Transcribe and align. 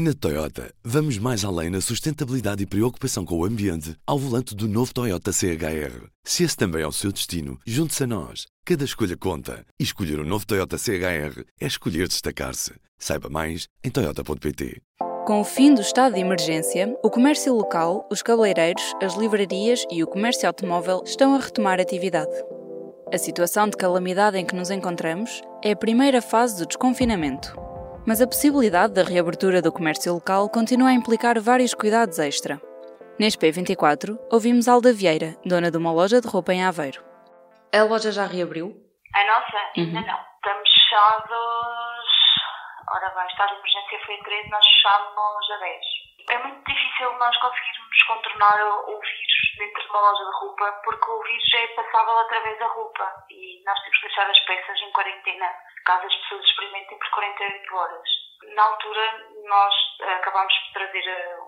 Na 0.00 0.14
Toyota, 0.14 0.72
vamos 0.84 1.18
mais 1.18 1.44
além 1.44 1.70
na 1.70 1.80
sustentabilidade 1.80 2.62
e 2.62 2.66
preocupação 2.66 3.24
com 3.24 3.36
o 3.36 3.44
ambiente 3.44 3.96
ao 4.06 4.16
volante 4.16 4.54
do 4.54 4.68
novo 4.68 4.94
Toyota 4.94 5.32
CHR. 5.32 6.06
Se 6.22 6.44
esse 6.44 6.56
também 6.56 6.82
é 6.82 6.86
o 6.86 6.92
seu 6.92 7.10
destino, 7.10 7.58
junte-se 7.66 8.04
a 8.04 8.06
nós. 8.06 8.46
Cada 8.64 8.84
escolha 8.84 9.16
conta. 9.16 9.66
E 9.76 9.82
escolher 9.82 10.20
o 10.20 10.22
um 10.22 10.24
novo 10.24 10.46
Toyota 10.46 10.78
CHR 10.78 11.42
é 11.60 11.66
escolher 11.66 12.06
destacar-se. 12.06 12.74
Saiba 12.96 13.28
mais 13.28 13.66
em 13.82 13.90
Toyota.pt. 13.90 14.80
Com 15.26 15.40
o 15.40 15.44
fim 15.44 15.74
do 15.74 15.80
estado 15.80 16.14
de 16.14 16.20
emergência, 16.20 16.96
o 17.02 17.10
comércio 17.10 17.52
local, 17.52 18.06
os 18.08 18.22
cabeleireiros, 18.22 18.94
as 19.02 19.16
livrarias 19.16 19.84
e 19.90 20.04
o 20.04 20.06
comércio 20.06 20.46
automóvel 20.46 21.02
estão 21.04 21.34
a 21.34 21.40
retomar 21.40 21.80
atividade. 21.80 22.30
A 23.12 23.18
situação 23.18 23.68
de 23.68 23.76
calamidade 23.76 24.38
em 24.38 24.46
que 24.46 24.54
nos 24.54 24.70
encontramos 24.70 25.42
é 25.60 25.72
a 25.72 25.76
primeira 25.76 26.22
fase 26.22 26.56
do 26.56 26.66
desconfinamento 26.68 27.66
mas 28.08 28.22
a 28.22 28.26
possibilidade 28.26 28.94
da 28.94 29.02
reabertura 29.02 29.60
do 29.60 29.70
comércio 29.70 30.14
local 30.14 30.48
continua 30.48 30.88
a 30.88 30.94
implicar 30.94 31.38
vários 31.38 31.74
cuidados 31.74 32.18
extra. 32.18 32.58
Neste 33.20 33.38
P24, 33.38 34.16
ouvimos 34.32 34.66
Alda 34.66 34.94
Vieira, 34.94 35.36
dona 35.44 35.70
de 35.70 35.76
uma 35.76 35.92
loja 35.92 36.18
de 36.18 36.26
roupa 36.26 36.54
em 36.54 36.64
Aveiro. 36.64 37.04
A 37.68 37.82
loja 37.84 38.10
já 38.10 38.24
reabriu? 38.24 38.72
A 39.14 39.24
nossa? 39.26 39.60
Ainda 39.76 40.00
uhum. 40.00 40.06
não. 40.06 40.20
Estamos 40.40 40.70
fechados. 40.72 42.16
Ora 42.96 43.10
bem, 43.12 43.26
estado 43.28 43.52
de 43.52 43.60
emergência 43.60 44.06
foi 44.06 44.14
a 44.14 44.24
13, 44.24 44.48
nós 44.48 44.64
fechamos 44.64 45.50
a 45.50 45.56
10. 45.60 45.76
É 46.30 46.38
muito 46.48 46.64
difícil 46.64 47.12
nós 47.12 47.36
conseguirmos 47.36 48.02
contornar 48.08 48.56
o 48.88 49.00
vírus 49.04 49.47
dentro 49.58 49.82
de 49.82 49.88
uma 49.88 50.00
loja 50.00 50.24
de 50.24 50.38
roupa, 50.38 50.72
porque 50.84 51.10
o 51.10 51.22
vírus 51.22 51.54
é 51.54 51.66
passável 51.68 52.18
através 52.18 52.58
da 52.58 52.66
roupa 52.66 53.24
e 53.30 53.62
nós 53.64 53.78
temos 53.80 53.98
que 53.98 54.06
deixar 54.06 54.30
as 54.30 54.40
peças 54.40 54.80
em 54.80 54.92
quarentena, 54.92 55.54
caso 55.84 56.06
as 56.06 56.14
pessoas 56.14 56.44
experimentem 56.44 56.98
por 56.98 57.10
48 57.10 57.76
horas. 57.76 58.08
Na 58.54 58.62
altura, 58.62 59.26
nós 59.44 59.74
acabámos 60.00 60.52
de 60.52 60.72
trazer, 60.72 61.08
eh, 61.08 61.38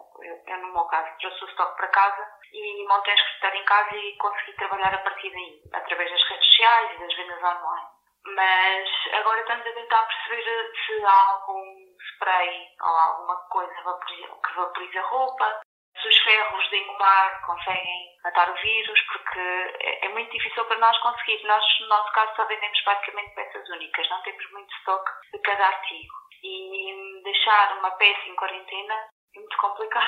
eu 0.49 0.57
no 0.59 0.73
meu 0.73 0.85
caso, 0.87 1.09
trouxe 1.21 1.45
o 1.45 1.49
estoque 1.49 1.77
para 1.77 1.89
casa 1.89 2.29
e 2.52 2.87
montei 2.89 3.13
a 3.13 3.17
escritório 3.17 3.61
em 3.61 3.65
casa 3.65 3.97
e 3.97 4.17
consegui 4.17 4.52
trabalhar 4.55 4.95
a 4.95 4.99
partir 4.99 5.30
daí, 5.30 5.63
através 5.73 6.11
das 6.11 6.29
redes 6.29 6.47
sociais 6.47 6.93
e 6.93 6.99
das 6.99 7.17
vendas 7.17 7.43
online. 7.43 7.89
Mas 8.27 8.89
agora 9.15 9.41
estamos 9.41 9.67
a 9.67 9.73
tentar 9.73 10.02
perceber 10.02 10.73
se 10.85 11.05
há 11.05 11.30
algum 11.30 11.97
spray 12.15 12.67
ou 12.83 12.89
alguma 12.89 13.37
coisa 13.49 13.73
que 13.73 14.55
vaporiza 14.55 15.01
a 15.01 15.09
roupa, 15.09 15.61
se 16.01 16.09
os 16.09 16.19
ferros 16.19 16.71
de 16.71 16.77
engomar 16.77 17.46
conseguem 17.46 18.10
matar 18.24 18.51
o 18.51 18.63
vírus, 18.63 19.01
porque 19.13 19.41
é, 19.41 20.07
é 20.07 20.09
muito 20.10 20.30
difícil 20.30 20.65
para 20.65 20.79
nós 20.79 20.99
conseguir. 20.99 21.43
Nós, 21.46 21.65
no 21.80 21.88
nosso 21.88 22.13
caso, 22.13 22.37
só 22.37 22.45
vendemos 22.46 22.83
basicamente 22.85 23.35
peças 23.35 23.69
únicas, 23.69 24.09
não 24.11 24.23
temos 24.23 24.51
muito 24.52 24.74
estoque 24.77 25.11
de 25.33 25.38
cada 25.41 25.66
artigo. 25.66 26.15
E 26.43 27.23
deixar 27.23 27.79
uma 27.79 27.91
peça 27.93 28.29
em 28.29 28.37
quarentena 28.37 28.95
é 29.37 29.38
muito 29.38 29.57
complicado. 29.59 30.07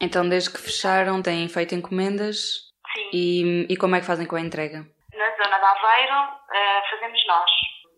Então, 0.00 0.28
desde 0.28 0.50
que 0.50 0.60
fecharam, 0.60 1.22
têm 1.22 1.48
feito 1.48 1.74
encomendas? 1.74 2.70
Sim. 2.94 3.10
E, 3.12 3.66
e 3.70 3.76
como 3.76 3.96
é 3.96 4.00
que 4.00 4.06
fazem 4.06 4.26
com 4.26 4.36
a 4.36 4.40
entrega? 4.40 4.84
Na 5.12 5.30
zona 5.36 5.58
de 5.58 5.64
Aveiro, 5.64 6.14
uh, 6.14 6.90
fazemos 6.90 7.26
nós. 7.26 7.50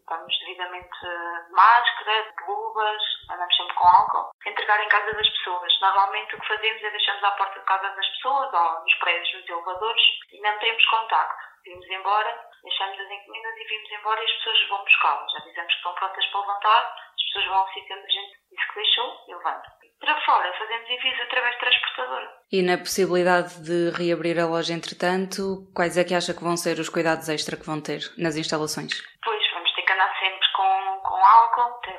Estamos 0.08 0.38
devidamente 0.38 1.00
de 1.00 1.52
máscara, 1.52 2.32
de 2.32 2.44
luvas, 2.48 3.02
andamos 3.28 3.54
sempre 3.54 3.74
com 3.74 3.84
álcool. 3.84 4.30
Entregar 4.46 4.82
em 4.82 4.88
casa 4.88 5.12
das 5.12 5.28
pessoas. 5.28 5.80
Normalmente 5.82 6.34
o 6.34 6.40
que 6.40 6.48
fazemos 6.48 6.82
é 6.82 6.90
deixamos 6.90 7.24
à 7.24 7.30
porta 7.32 7.60
de 7.60 7.66
casa 7.66 7.90
das 7.90 8.08
pessoas 8.16 8.54
ou 8.54 8.80
nos 8.80 8.94
prédios, 8.94 9.34
nos 9.34 9.48
elevadores 9.50 10.02
e 10.32 10.40
não 10.40 10.58
temos 10.60 10.86
contacto. 10.86 11.44
Vimos 11.62 11.86
embora, 11.90 12.40
deixamos 12.64 12.98
as 12.98 13.10
encomendas 13.10 13.56
e 13.58 13.64
vimos 13.64 13.92
embora 13.92 14.20
e 14.22 14.24
as 14.24 14.32
pessoas 14.32 14.68
vão 14.70 14.82
buscá-las. 14.82 15.34
Avisamos 15.36 15.72
que 15.72 15.76
estão 15.76 15.92
prontas 15.92 16.26
para 16.26 16.40
levantar, 16.40 16.96
as 17.12 17.24
pessoas 17.24 17.44
vão 17.44 17.58
ao 17.58 17.68
sítio 17.74 17.96
onde 17.98 18.06
a 18.06 18.10
gente 18.10 18.38
disse 18.50 18.68
que 18.68 18.74
deixou 18.76 19.24
e 19.28 19.34
levantam. 19.34 19.78
Para 20.00 20.20
fora, 20.24 20.52
fazemos 20.58 20.88
envios 20.88 21.20
através 21.20 21.54
de 21.54 21.60
transportadora. 21.60 22.32
E 22.52 22.62
na 22.62 22.78
possibilidade 22.78 23.62
de 23.62 23.90
reabrir 23.90 24.38
a 24.38 24.46
loja 24.46 24.72
entretanto, 24.72 25.68
quais 25.74 25.98
é 25.98 26.04
que 26.04 26.14
acha 26.14 26.32
que 26.32 26.42
vão 26.42 26.56
ser 26.56 26.78
os 26.78 26.88
cuidados 26.88 27.28
extra 27.28 27.56
que 27.56 27.66
vão 27.66 27.82
ter 27.82 28.00
nas 28.16 28.36
instalações? 28.36 29.02
Pois, 29.24 29.37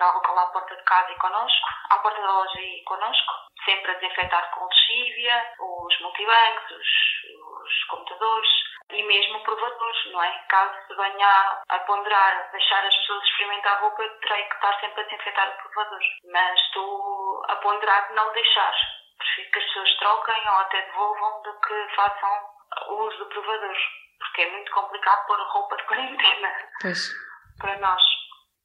álcool, 0.01 0.19
ter 0.19 0.29
álcool 0.29 0.39
à 0.39 0.45
porta 0.47 0.75
de 0.75 0.83
casa 0.83 1.11
e 1.11 1.15
connosco, 1.15 1.67
à 1.89 1.97
porta 1.97 2.21
da 2.21 2.31
loja 2.31 2.61
e 2.61 2.83
connosco, 2.83 3.33
sempre 3.65 3.91
a 3.91 3.93
desinfetar 3.95 4.51
com 4.51 4.65
lexívia, 4.65 5.53
os 5.59 5.99
multibancos, 5.99 6.71
os, 6.71 7.65
os 7.65 7.83
computadores 7.85 8.49
e 8.91 9.03
mesmo 9.03 9.37
o 9.37 9.43
provador, 9.43 9.93
não 10.11 10.23
é? 10.23 10.45
Caso 10.49 10.73
se 10.87 10.95
venha 10.95 11.61
a 11.69 11.79
ponderar 11.79 12.49
deixar 12.51 12.83
as 12.85 12.95
pessoas 12.95 13.23
experimentar 13.23 13.77
a 13.77 13.79
roupa, 13.81 14.07
terei 14.21 14.43
que 14.45 14.55
estar 14.55 14.79
sempre 14.79 15.01
a 15.01 15.03
desinfetar 15.03 15.49
o 15.49 15.69
provador. 15.69 16.01
Mas 16.31 16.59
estou 16.59 17.45
a 17.47 17.55
ponderar 17.57 18.07
de 18.07 18.16
não 18.16 18.31
deixar. 18.33 18.73
Prefiro 19.17 19.51
que 19.51 19.59
as 19.59 19.66
pessoas 19.66 19.97
troquem 19.97 20.49
ou 20.49 20.55
até 20.55 20.81
devolvam 20.81 21.41
do 21.43 21.59
que 21.59 21.95
façam 21.95 22.49
uso 22.89 23.17
do 23.17 23.25
provador. 23.27 23.75
Porque 24.17 24.41
é 24.41 24.51
muito 24.51 24.71
complicado 24.71 25.27
pôr 25.27 25.39
roupa 25.39 25.77
de 25.77 25.83
quarentena. 25.83 26.53
Pois 26.81 27.29
para 27.59 27.77
nós. 27.77 28.19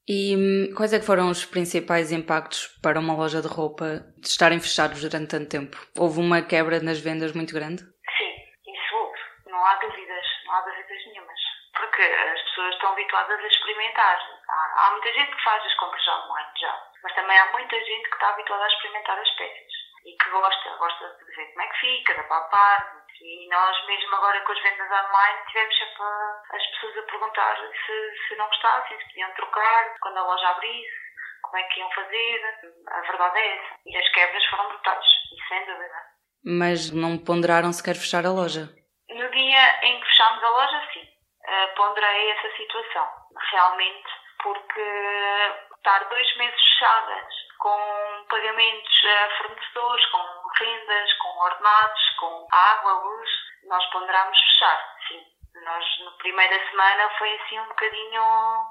E 0.06 0.36
hum, 0.36 0.74
quais 0.76 0.92
é 0.92 0.98
que 0.98 1.06
foram 1.06 1.30
os 1.30 1.46
principais 1.46 2.12
impactos 2.12 2.68
para 2.82 3.00
uma 3.00 3.16
loja 3.16 3.40
de 3.40 3.48
roupa 3.48 4.04
de 4.18 4.28
estarem 4.28 4.60
fechados 4.60 5.00
durante 5.00 5.30
tanto 5.30 5.48
tempo? 5.48 5.76
Houve 5.96 6.20
uma 6.20 6.42
quebra 6.42 6.78
nas 6.80 7.00
vendas 7.00 7.32
muito 7.32 7.54
grande? 7.54 7.82
Sim, 7.82 8.32
isso 8.68 8.94
houve. 8.96 9.18
Não 9.46 9.64
há 9.64 9.74
dúvidas, 9.76 10.26
não 10.44 10.54
há 10.54 10.60
dúvidas 10.60 11.06
nenhumas. 11.06 11.40
Porque 11.72 12.02
as 12.02 12.42
pessoas 12.42 12.74
estão 12.74 12.92
habituadas 12.92 13.40
a 13.40 13.46
experimentar. 13.46 14.18
Há, 14.48 14.86
há 14.86 14.90
muita 14.92 15.12
gente 15.12 15.34
que 15.34 15.42
faz 15.42 15.64
as 15.64 15.74
compras 15.74 16.06
online 16.06 16.50
já, 16.60 16.82
mas 17.02 17.14
também 17.14 17.38
há 17.38 17.52
muita 17.52 17.76
gente 17.76 18.08
que 18.08 18.14
está 18.14 18.28
habituada 18.28 18.64
a 18.64 18.68
experimentar 18.68 19.18
as 19.18 19.30
peças 19.36 19.83
e 20.04 20.16
que 20.16 20.30
gosta, 20.30 20.76
gosta 20.76 21.08
de 21.18 21.36
ver 21.36 21.46
como 21.52 21.62
é 21.62 21.68
que 21.68 21.80
fica, 21.80 22.14
de 22.14 22.28
palpar, 22.28 23.04
e 23.20 23.48
nós, 23.48 23.86
mesmo 23.86 24.14
agora 24.16 24.40
com 24.42 24.52
as 24.52 24.62
vendas 24.62 24.90
online, 24.90 25.46
tivemos 25.48 25.78
sempre 25.78 26.04
as 26.52 26.66
pessoas 26.66 26.98
a 26.98 27.02
perguntar 27.02 27.56
se, 27.56 28.28
se 28.28 28.36
não 28.36 28.46
gostassem, 28.46 28.98
se 28.98 29.08
podiam 29.08 29.30
trocar, 29.32 29.94
quando 30.00 30.18
a 30.18 30.22
loja 30.22 30.48
abrisse, 30.48 31.04
como 31.42 31.56
é 31.56 31.62
que 31.64 31.80
iam 31.80 31.90
fazer. 31.92 32.42
A 32.88 33.00
verdade 33.00 33.38
é 33.38 33.56
essa. 33.56 33.74
E 33.86 33.96
as 33.96 34.08
quebras 34.10 34.44
foram 34.46 34.68
brutais, 34.68 35.06
e 35.32 35.48
sem 35.48 35.66
dúvida. 35.66 36.14
Mas 36.44 36.90
não 36.90 37.16
ponderaram 37.16 37.72
sequer 37.72 37.94
fechar 37.94 38.26
a 38.26 38.32
loja? 38.32 38.68
No 39.08 39.30
dia 39.30 39.86
em 39.86 40.00
que 40.00 40.06
fechámos 40.06 40.42
a 40.42 40.48
loja, 40.50 40.88
sim. 40.92 41.08
Uh, 41.46 41.74
ponderei 41.76 42.30
essa 42.32 42.56
situação. 42.56 43.08
Realmente, 43.52 44.08
porque 44.42 44.80
estar 45.76 46.04
dois 46.08 46.36
meses 46.36 46.60
fechadas, 46.60 47.34
com 47.58 48.26
pagamentos 48.28 49.04
a 49.04 49.36
fornecedores, 49.38 50.06
com 50.06 50.48
rendas, 50.58 51.12
com 51.14 51.38
ordenados, 51.38 52.10
com 52.18 52.48
água, 52.50 52.92
luz, 52.92 53.30
nós 53.66 53.84
ponderámos 53.90 54.38
fechar, 54.38 54.96
sim. 55.08 55.22
Nós, 55.64 55.84
na 56.04 56.10
primeira 56.12 56.70
semana, 56.70 57.10
foi 57.18 57.32
assim 57.34 57.60
um 57.60 57.68
bocadinho 57.68 58.22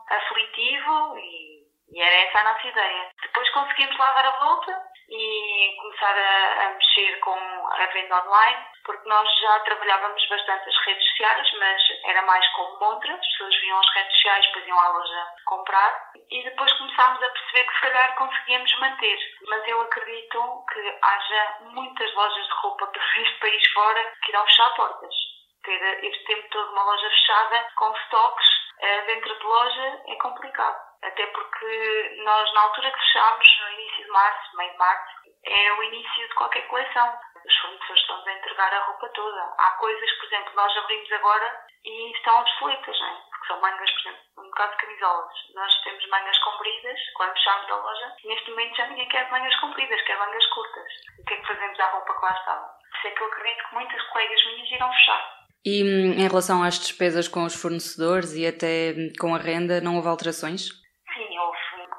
aflitivo 0.10 1.18
e, 1.18 1.64
e 1.92 2.02
era 2.02 2.16
essa 2.28 2.40
a 2.40 2.54
nossa 2.54 2.68
ideia. 2.68 3.12
Depois 3.34 3.50
conseguimos 3.50 3.98
lá 3.98 4.14
dar 4.14 4.28
a 4.28 4.46
volta 4.46 4.80
e 5.10 5.76
começar 5.82 6.16
a, 6.16 6.66
a, 6.66 6.70
mexer 6.70 7.20
com 7.20 7.34
a 7.34 7.86
venda 7.88 8.24
online, 8.24 8.66
porque 8.86 9.10
nós 9.10 9.28
já 9.40 9.60
trabalhávamos 9.62 10.30
bastante 10.30 10.70
as 10.70 10.78
redes 10.86 11.10
sociais, 11.10 11.52
mas 11.58 11.82
era 12.06 12.22
mais 12.22 12.48
como 12.50 12.80
montra, 12.80 13.12
as 13.12 13.28
pessoas 13.28 13.56
vinham 13.60 13.80
às 13.80 13.94
redes 13.96 14.16
sociais, 14.18 14.46
depois 14.46 14.68
iam 14.68 14.80
à 14.80 14.88
loja 14.90 15.28
comprar, 15.46 16.12
e 16.30 16.44
depois 16.44 16.72
começámos 16.74 17.24
a 17.24 17.30
perceber 17.30 17.64
que 17.64 17.74
se 17.74 17.82
calhar 17.82 18.16
conseguíamos 18.16 18.80
manter. 18.80 19.20
Mas 19.48 19.68
eu 19.68 19.82
acredito 19.82 20.66
que 20.72 21.00
haja 21.02 21.58
muitas 21.62 22.14
lojas 22.14 22.46
de 22.46 22.54
roupa 22.54 22.86
por 22.86 23.02
este 23.18 23.40
país 23.40 23.68
fora 23.74 24.14
que 24.24 24.30
irão 24.30 24.46
fechar 24.46 24.76
portas. 24.76 25.16
Ter 25.64 26.06
este 26.06 26.24
tempo 26.26 26.50
todo 26.50 26.72
uma 26.72 26.84
loja 26.84 27.10
fechada, 27.10 27.68
com 27.78 27.92
estoques 27.94 28.48
eh, 28.80 29.02
dentro 29.08 29.40
de 29.40 29.44
loja, 29.44 30.02
é 30.08 30.16
complicado. 30.18 30.93
Até 31.04 31.28
porque 31.28 32.22
nós, 32.24 32.54
na 32.54 32.62
altura 32.62 32.92
que 32.92 33.00
fechámos, 33.00 33.60
no 33.60 33.72
início 33.74 34.06
de 34.06 34.10
março, 34.10 34.58
meio 34.58 34.72
de 34.72 34.78
março, 34.78 35.14
é 35.46 35.74
o 35.74 35.84
início 35.84 36.28
de 36.30 36.34
qualquer 36.36 36.66
coleção. 36.68 37.20
Os 37.46 37.58
fornecedores 37.58 38.02
estão 38.02 38.26
a 38.26 38.34
entregar 38.34 38.74
a 38.74 38.86
roupa 38.86 39.10
toda. 39.10 39.54
Há 39.58 39.72
coisas, 39.72 40.12
por 40.14 40.26
exemplo, 40.28 40.56
nós 40.56 40.78
abrimos 40.78 41.12
agora 41.12 41.66
e 41.84 42.12
estão 42.14 42.40
obsoletas, 42.40 43.00
não 43.02 43.08
é? 43.08 43.18
Porque 43.30 43.48
são 43.48 43.60
mangas, 43.60 43.92
por 43.92 44.00
exemplo, 44.00 44.24
no 44.38 44.52
caso 44.52 44.72
de 44.72 44.78
camisolas. 44.78 45.34
Nós 45.54 45.84
temos 45.84 46.08
mangas 46.08 46.38
compridas, 46.40 47.00
quando 47.18 47.34
fechamos 47.34 47.72
a 47.72 47.76
loja, 47.76 48.16
neste 48.24 48.50
momento 48.52 48.78
já 48.78 48.88
ninguém 48.88 49.10
quer 49.10 49.30
mangas 49.30 49.60
compridas, 49.60 50.02
quer 50.04 50.18
mangas 50.18 50.46
curtas. 50.48 50.94
O 51.20 51.26
que 51.26 51.34
é 51.34 51.38
que 51.38 51.48
fazemos 51.48 51.80
à 51.82 51.86
roupa 51.92 52.14
que 52.14 52.26
lá 52.26 52.32
estava? 52.32 52.66
Por 52.66 52.98
isso 52.98 53.08
é 53.08 53.12
que 53.12 53.22
eu 53.24 53.28
acredito 53.28 53.68
que 53.68 53.76
muitas 53.76 54.02
colegas 54.04 54.46
minhas 54.46 54.72
irão 54.72 54.94
fechar. 54.94 55.44
E 55.66 55.84
hum, 55.84 56.14
em 56.14 56.28
relação 56.30 56.64
às 56.64 56.80
despesas 56.80 57.28
com 57.28 57.44
os 57.44 57.62
fornecedores 57.62 58.34
e 58.36 58.48
até 58.48 58.94
com 59.20 59.36
a 59.36 59.38
renda, 59.38 59.82
não 59.82 59.98
houve 59.98 60.08
alterações? 60.08 60.82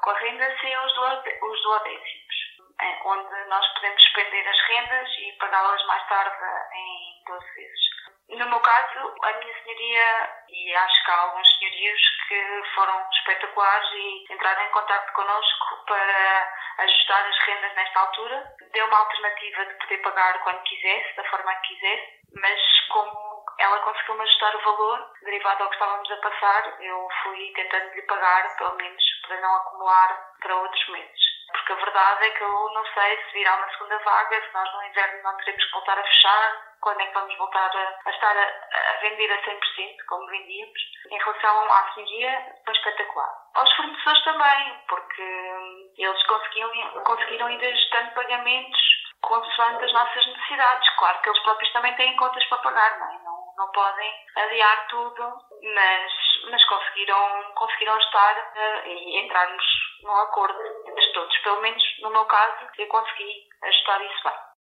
com 0.05 0.11
a 0.11 0.19
renda 0.19 0.45
sem 0.61 0.71
os, 0.77 0.93
os 0.93 1.61
duodécimos, 1.63 2.35
é, 2.79 3.01
onde 3.09 3.49
nós 3.49 3.65
podemos 3.85 4.01
suspender 4.01 4.47
as 4.47 4.61
rendas 4.67 5.09
e 5.19 5.31
pagá-las 5.33 5.85
mais 5.85 6.07
tarde 6.07 6.35
em 6.73 7.23
12 7.27 7.53
vezes. 7.53 7.85
No 8.29 8.49
meu 8.49 8.59
caso, 8.59 9.15
a 9.21 9.33
minha 9.33 9.63
senhoria, 9.63 10.29
e 10.49 10.75
acho 10.75 11.05
que 11.05 11.11
há 11.11 11.17
alguns 11.19 11.57
senhorios 11.59 12.01
que 12.27 12.63
foram 12.73 13.07
espetaculares 13.11 13.89
e 13.93 14.33
entraram 14.33 14.65
em 14.65 14.71
contato 14.71 15.13
connosco 15.13 15.85
para 15.85 16.53
ajustar 16.79 17.27
as 17.27 17.39
rendas 17.45 17.75
nesta 17.75 17.99
altura. 17.99 18.55
Deu 18.73 18.87
uma 18.87 18.97
alternativa 18.97 19.65
de 19.67 19.73
poder 19.75 19.97
pagar 19.99 20.43
quando 20.43 20.63
quisesse, 20.63 21.15
da 21.15 21.23
forma 21.25 21.55
que 21.57 21.75
quisesse, 21.75 22.19
mas 22.41 22.59
como 22.89 23.45
ela 23.59 23.79
conseguiu-me 23.81 24.23
ajustar 24.23 24.55
o 24.55 24.63
valor, 24.63 25.13
derivado 25.21 25.63
ao 25.63 25.69
que 25.69 25.75
estávamos 25.75 26.11
a 26.11 26.17
passar, 26.17 26.81
eu 26.81 27.07
fui 27.21 27.53
tentando 27.53 27.93
lhe 27.93 28.01
pagar, 28.01 28.57
pelo 28.57 28.75
menos 28.77 29.03
para 29.27 29.39
não 29.39 29.55
acumular 29.57 30.33
para 30.41 30.55
outros 30.55 30.89
meses. 30.89 31.34
Porque 31.65 31.81
a 31.81 31.83
verdade 31.83 32.25
é 32.25 32.29
que 32.29 32.43
eu 32.43 32.69
não 32.75 32.85
sei 32.93 33.17
se 33.25 33.33
virá 33.33 33.55
uma 33.55 33.67
segunda 33.71 33.97
vaga, 33.97 34.39
se 34.39 34.53
nós 34.53 34.71
no 34.71 34.83
inverno 34.83 35.23
não 35.23 35.35
teremos 35.37 35.65
que 35.65 35.71
voltar 35.71 35.97
a 35.97 36.03
fechar, 36.03 36.61
quando 36.79 37.01
é 37.01 37.07
que 37.07 37.13
vamos 37.15 37.37
voltar 37.39 37.71
a, 37.75 37.99
a 38.05 38.11
estar 38.11 38.37
a, 38.37 38.43
a, 38.43 38.99
vender 39.01 39.31
a 39.31 39.41
100%, 39.41 40.05
como 40.07 40.27
vendíamos. 40.27 40.79
Em 41.09 41.17
relação 41.17 41.73
à 41.73 41.91
senhoria, 41.95 42.55
foi 42.63 42.73
espetacular. 42.75 43.33
Aos 43.55 43.75
fornecedores 43.77 44.23
também, 44.25 44.79
porque 44.87 45.23
hum, 45.23 45.93
eles 45.97 46.23
conseguiram, 46.27 47.03
conseguiram 47.03 47.49
ir 47.49 47.65
ajustando 47.65 48.13
pagamentos 48.13 48.79
consoante 49.21 49.85
as 49.85 49.91
nossas 49.91 50.27
necessidades. 50.27 50.89
Claro 50.97 51.19
que 51.21 51.29
eles 51.29 51.41
próprios 51.41 51.73
também 51.73 51.95
têm 51.95 52.15
contas 52.15 52.45
para 52.45 52.59
pagar, 52.59 52.99
não 52.99 53.11
é? 53.11 53.23
Não, 53.23 53.53
não 53.57 53.71
podem 53.71 54.13
adiar 54.35 54.87
tudo, 54.87 55.33
mas, 55.63 56.13
mas 56.51 56.63
conseguiram, 56.65 57.53
conseguiram 57.55 57.97
estar 57.97 58.37
uh, 58.37 58.87
e 58.87 59.25
entrarmos 59.25 59.84
num 60.03 60.11
acordo 60.11 60.57
entre 60.87 61.13
todos. 61.13 61.37
Pelo 61.43 61.61
menos 61.61 61.81
no 62.01 62.11
meu 62.11 62.25
caso, 62.25 62.67
eu 62.77 62.87
consegui 62.87 63.47
ajustar 63.63 64.01
isso 64.01 64.23
bem. 64.23 64.55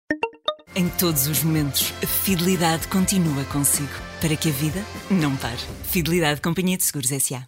Em 0.76 0.90
todos 0.98 1.28
os 1.28 1.44
momentos, 1.44 1.94
a 2.04 2.08
fidelidade 2.08 2.88
continua 2.88 3.46
consigo, 3.52 3.94
para 4.20 4.36
que 4.36 4.50
a 4.50 4.52
vida 4.52 4.80
não 5.12 5.38
pare. 5.38 5.62
Fidelidade 5.92 6.42
Companhia 6.42 6.78
de 6.78 6.84
Seguros 6.84 7.12
S.A. 7.12 7.46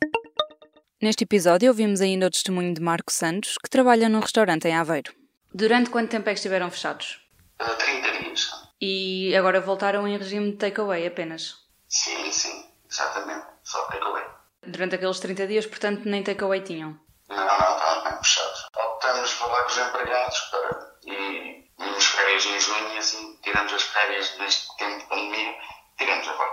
Neste 1.01 1.23
episódio 1.23 1.69
ouvimos 1.69 2.01
ainda 2.01 2.27
o 2.27 2.29
testemunho 2.29 2.73
de 2.73 2.81
Marco 2.81 3.11
Santos, 3.11 3.57
que 3.57 3.69
trabalha 3.69 4.07
num 4.09 4.19
restaurante 4.19 4.67
em 4.67 4.75
Aveiro. 4.75 5.11
Durante 5.53 5.89
quanto 5.89 6.11
tempo 6.11 6.29
é 6.29 6.33
que 6.33 6.39
estiveram 6.39 6.69
fechados? 6.69 7.19
Uh, 7.61 7.75
30 7.75 8.11
dias. 8.19 8.51
E 8.81 9.35
agora 9.35 9.59
voltaram 9.59 10.07
em 10.07 10.17
regime 10.17 10.51
de 10.51 10.57
takeaway 10.57 11.07
apenas? 11.07 11.55
Sim, 11.87 12.31
sim, 12.31 12.65
exatamente. 12.89 13.45
Só 13.63 13.81
takeaway. 13.87 14.23
Durante 14.67 14.95
aqueles 14.95 15.19
30 15.19 15.47
dias, 15.47 15.65
portanto, 15.65 16.05
nem 16.05 16.21
takeaway 16.23 16.61
tinham? 16.61 16.99
Não, 17.29 17.37
não, 17.37 17.74
bem 18.05 18.17
fechados. 18.17 18.67
Optamos 18.75 19.31
falar 19.31 19.63
com 19.63 19.69
os 19.69 19.77
empregados 19.77 20.39
para... 20.51 20.95
e 21.05 21.71
vimos 21.77 22.05
férias 22.05 22.45
em 22.45 22.59
junho 22.59 22.93
e 22.93 22.97
assim 22.97 23.39
tiramos 23.41 23.73
as 23.73 23.83
férias 23.83 24.37
neste 24.37 24.77
tempo 24.77 24.99
de 24.99 25.05
pandemia, 25.07 25.55
tiramos 25.97 26.27
agora. 26.27 26.51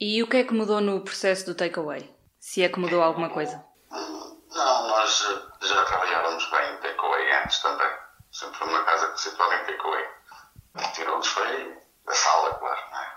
E 0.00 0.22
o 0.22 0.28
que 0.28 0.38
é 0.38 0.44
que 0.44 0.52
mudou 0.52 0.80
no 0.80 1.00
processo 1.00 1.46
do 1.46 1.54
takeaway? 1.54 2.12
Se 2.40 2.62
é 2.62 2.68
que 2.68 2.80
mudou 2.80 3.00
alguma 3.00 3.30
coisa? 3.30 3.64
Não, 3.90 4.88
nós 4.88 5.26
já 5.62 5.84
trabalhávamos 5.84 6.44
bem 6.50 6.74
em 6.74 6.76
takeaway 6.78 7.32
antes 7.42 7.58
também. 7.60 7.90
Sempre 8.32 8.58
foi 8.58 8.68
uma 8.68 8.84
casa 8.84 9.12
que 9.12 9.20
se 9.20 9.30
situava 9.30 9.54
em 9.54 9.64
takeaway. 9.64 10.08
Tirou-nos 10.94 11.26
foi 11.28 11.78
a 12.06 12.12
sala, 12.12 12.54
claro, 12.54 12.80
não 12.90 12.98
é? 12.98 13.12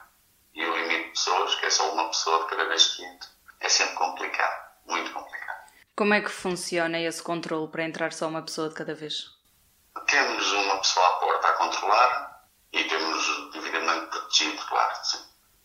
E 0.53 0.65
o 0.65 0.75
limite 0.75 1.03
de 1.05 1.09
pessoas, 1.09 1.55
que 1.55 1.65
é 1.65 1.69
só 1.69 1.91
uma 1.91 2.07
pessoa 2.07 2.43
de 2.43 2.49
cada 2.49 2.65
vez 2.65 2.95
que 2.95 3.03
entra, 3.03 3.29
é 3.61 3.69
sempre 3.69 3.95
complicado, 3.95 4.71
muito 4.85 5.11
complicado. 5.11 5.44
Como 5.95 6.13
é 6.13 6.19
que 6.19 6.29
funciona 6.29 6.99
esse 6.99 7.23
controle 7.23 7.69
para 7.69 7.85
entrar 7.85 8.11
só 8.11 8.27
uma 8.27 8.41
pessoa 8.41 8.67
de 8.67 8.75
cada 8.75 8.93
vez? 8.93 9.27
Temos 10.05 10.51
uma 10.51 10.77
pessoa 10.79 11.07
à 11.07 11.11
porta 11.19 11.47
a 11.47 11.53
controlar 11.53 12.45
e 12.73 12.83
temos 12.83 13.51
devidamente 13.53 14.07
protegido, 14.07 14.61
claro, 14.67 14.93
sim. 15.03 15.19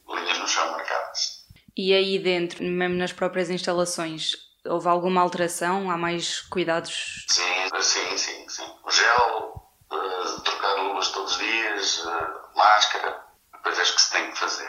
linhas 0.08 0.38
no 0.38 0.46
chão 0.46 0.70
marcadas. 0.70 1.44
E 1.76 1.92
aí 1.92 2.16
dentro, 2.16 2.62
mesmo 2.62 2.96
nas 2.96 3.12
próprias 3.12 3.50
instalações, 3.50 4.36
houve 4.64 4.86
alguma 4.86 5.20
alteração? 5.20 5.90
Há 5.90 5.98
mais 5.98 6.42
cuidados? 6.42 7.26
Sim, 7.28 7.68
sim, 7.80 8.16
sim. 8.16 8.48
sim. 8.48 8.72
O 8.84 8.90
gel, 8.90 9.68
uh, 9.90 10.40
trocar 10.42 10.74
luvas 10.74 11.08
todos 11.08 11.32
os 11.32 11.38
dias, 11.38 12.04
uh, 12.04 12.56
máscara, 12.56 13.20
coisas 13.64 13.90
que 13.90 14.00
se 14.00 14.12
tem 14.12 14.30
que 14.30 14.38
fazer. 14.38 14.68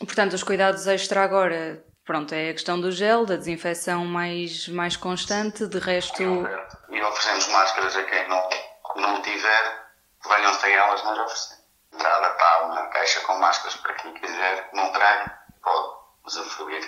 É? 0.00 0.04
Portanto, 0.04 0.34
os 0.34 0.42
cuidados 0.42 0.86
extra 0.86 1.24
agora, 1.24 1.82
pronto, 2.08 2.34
é 2.34 2.48
a 2.48 2.54
questão 2.54 2.80
do 2.80 2.90
gel, 2.90 3.26
da 3.26 3.36
desinfecção 3.36 4.06
mais, 4.06 4.66
mais 4.66 4.96
constante, 4.96 5.66
de 5.66 5.78
resto... 5.78 6.22
E 6.22 7.02
oferecemos 7.02 7.48
máscaras 7.48 7.94
a 7.96 8.02
quem 8.02 8.26
não, 8.26 8.48
não 8.96 9.20
tiver, 9.20 9.90
venham 10.26 10.54
sem 10.54 10.72
elas, 10.72 11.04
nós 11.04 11.18
oferecemos. 11.18 11.64
Entrada 11.92 12.28
está 12.28 12.64
uma 12.64 12.86
caixa 12.86 13.20
com 13.20 13.38
máscaras 13.38 13.76
para 13.76 13.92
quem 13.92 14.14
quiser, 14.14 14.70
não 14.72 14.90
traga, 14.90 15.38
pode 15.62 15.96
usufruir. 16.24 16.82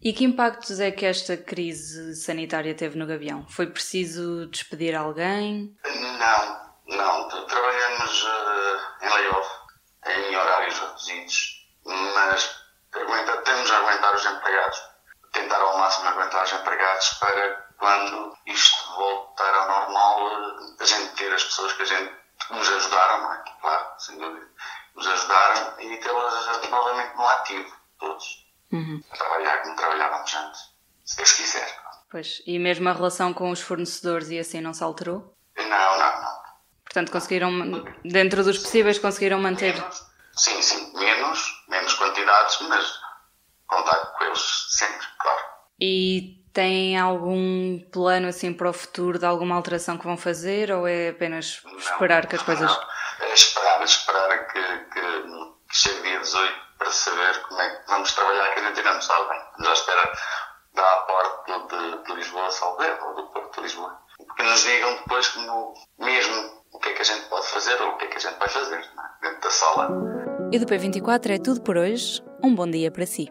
E 0.00 0.14
que 0.14 0.24
impactos 0.24 0.80
é 0.80 0.90
que 0.90 1.04
esta 1.04 1.36
crise 1.36 2.16
sanitária 2.16 2.74
teve 2.74 2.98
no 2.98 3.06
Gavião? 3.06 3.46
Foi 3.50 3.66
preciso 3.66 4.46
despedir 4.46 4.94
alguém? 4.94 5.76
Não, 5.84 6.96
não. 6.96 7.28
Trabalhamos 7.28 8.22
uh, 8.22 9.04
em 9.04 9.08
layoff, 9.10 9.50
em 10.06 10.34
horários 10.34 10.78
reduzidos, 10.78 11.68
mas 11.84 12.65
aguenta, 13.00 13.36
temos 13.38 13.70
a 13.70 13.78
aguentar 13.78 14.14
os 14.14 14.24
empregados, 14.24 14.82
tentar 15.32 15.60
ao 15.60 15.78
máximo 15.78 16.08
aguentar 16.08 16.44
os 16.44 16.52
empregados 16.52 17.08
para 17.14 17.66
quando 17.78 18.36
isto 18.46 18.94
voltar 18.94 19.54
ao 19.54 19.68
normal, 19.68 20.30
a 20.78 20.84
gente 20.84 21.14
ter 21.14 21.32
as 21.32 21.44
pessoas 21.44 21.72
que 21.74 21.82
a 21.82 21.86
gente 21.86 22.14
nos 22.50 22.68
ajudaram, 22.68 23.22
não 23.22 23.32
é? 23.32 23.44
Claro, 23.60 23.86
sem 23.98 24.18
dúvida. 24.18 24.46
Nos 24.94 25.06
ajudaram 25.06 25.80
e 25.80 25.96
tê-las 25.98 26.68
novamente 26.70 27.16
no 27.16 27.28
ativo, 27.28 27.76
todos 27.98 28.46
uhum. 28.72 29.02
a 29.10 29.16
trabalhar 29.16 29.62
como 29.62 29.76
trabalhávamos 29.76 30.34
antes, 30.34 30.60
se 31.04 31.16
Deus 31.16 31.32
quiser. 31.32 31.86
Pois, 32.10 32.42
e 32.46 32.58
mesmo 32.58 32.88
a 32.88 32.92
relação 32.92 33.34
com 33.34 33.50
os 33.50 33.60
fornecedores 33.60 34.30
e 34.30 34.38
assim 34.38 34.60
não 34.60 34.72
se 34.72 34.82
alterou? 34.82 35.36
Não, 35.56 35.98
não, 35.98 36.22
não. 36.22 36.36
Portanto, 36.84 37.10
conseguiram, 37.12 37.50
dentro 38.04 38.42
dos 38.44 38.58
possíveis, 38.58 38.98
conseguiram 38.98 39.38
manter? 39.38 39.74
Sim, 40.32 40.62
sim, 40.62 40.96
menos, 40.96 41.64
menos 41.68 41.94
quantidades, 41.94 42.58
mas 42.68 43.00
contato 43.66 44.16
com 44.16 44.24
eles 44.24 44.40
sempre, 44.76 45.06
claro. 45.18 45.44
E 45.80 46.42
têm 46.52 46.98
algum 46.98 47.78
plano 47.92 48.28
assim 48.28 48.52
para 48.52 48.70
o 48.70 48.72
futuro 48.72 49.18
de 49.18 49.26
alguma 49.26 49.54
alteração 49.54 49.98
que 49.98 50.06
vão 50.06 50.16
fazer 50.16 50.72
ou 50.72 50.86
é 50.86 51.10
apenas 51.10 51.62
esperar 51.78 52.22
não, 52.22 52.28
que 52.30 52.36
as 52.36 52.42
coisas. 52.42 52.70
Não. 52.70 52.86
É 53.20 53.34
esperar, 53.34 53.82
esperar 53.82 54.46
que, 54.48 54.62
que, 54.62 55.00
que 55.68 55.76
chegue 55.76 56.02
dia 56.02 56.20
18 56.20 56.54
para 56.78 56.90
saber 56.90 57.42
como 57.42 57.60
é 57.60 57.70
que 57.70 57.90
vamos 57.90 58.12
trabalhar, 58.12 58.52
que 58.54 58.60
a 58.60 58.62
gente 58.64 58.78
ainda 58.78 58.94
não 58.94 59.00
sabe. 59.02 59.36
Estamos 59.36 59.68
à 59.68 59.72
espera 59.72 60.12
da 60.74 60.92
aporte 60.92 61.52
de, 61.68 62.04
de 62.04 62.14
Lisboa, 62.14 62.50
Salveiro, 62.50 62.98
ou 63.04 63.14
do 63.16 63.26
Porto 63.32 63.56
de 63.56 63.62
Lisboa. 63.62 63.98
Que 64.36 64.42
nos 64.42 64.62
digam 64.62 64.94
depois 64.94 65.28
como, 65.28 65.74
mesmo 65.98 66.62
o 66.72 66.78
que 66.78 66.90
é 66.90 66.92
que 66.92 67.02
a 67.02 67.04
gente 67.04 67.26
pode 67.28 67.46
fazer 67.46 67.80
ou 67.82 67.90
o 67.90 67.96
que 67.96 68.04
é 68.04 68.08
que 68.08 68.16
a 68.16 68.20
gente 68.20 68.38
vai 68.38 68.48
fazer 68.48 68.76
é? 68.76 69.22
dentro 69.22 69.40
da 69.40 69.50
sala. 69.50 69.90
E 70.52 70.58
do 70.58 70.66
P24 70.66 71.34
é 71.34 71.38
tudo 71.38 71.60
por 71.62 71.76
hoje. 71.76 72.22
Um 72.42 72.54
bom 72.54 72.70
dia 72.70 72.90
para 72.90 73.06
si. 73.06 73.30